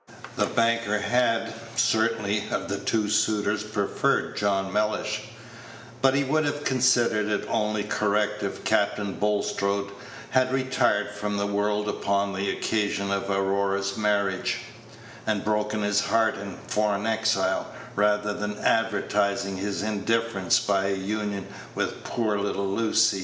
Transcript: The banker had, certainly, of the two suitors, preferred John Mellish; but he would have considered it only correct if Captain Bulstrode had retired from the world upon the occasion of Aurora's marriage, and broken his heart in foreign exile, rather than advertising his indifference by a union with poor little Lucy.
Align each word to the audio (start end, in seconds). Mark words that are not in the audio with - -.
The 0.35 0.47
banker 0.47 0.97
had, 0.97 1.53
certainly, 1.75 2.45
of 2.49 2.69
the 2.69 2.79
two 2.79 3.07
suitors, 3.07 3.61
preferred 3.63 4.35
John 4.35 4.73
Mellish; 4.73 5.25
but 6.01 6.15
he 6.15 6.23
would 6.23 6.43
have 6.43 6.63
considered 6.63 7.27
it 7.27 7.45
only 7.47 7.83
correct 7.83 8.41
if 8.41 8.63
Captain 8.63 9.13
Bulstrode 9.19 9.91
had 10.31 10.51
retired 10.51 11.11
from 11.11 11.37
the 11.37 11.45
world 11.45 11.87
upon 11.87 12.33
the 12.33 12.49
occasion 12.49 13.11
of 13.11 13.29
Aurora's 13.29 13.95
marriage, 13.95 14.61
and 15.27 15.45
broken 15.45 15.83
his 15.83 15.99
heart 16.01 16.35
in 16.35 16.55
foreign 16.67 17.05
exile, 17.05 17.67
rather 17.95 18.33
than 18.33 18.57
advertising 18.57 19.57
his 19.57 19.83
indifference 19.83 20.59
by 20.59 20.85
a 20.85 20.95
union 20.95 21.45
with 21.75 22.03
poor 22.03 22.39
little 22.39 22.67
Lucy. 22.69 23.19